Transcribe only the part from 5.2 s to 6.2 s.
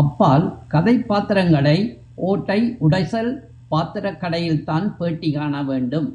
காணவேண்டும்!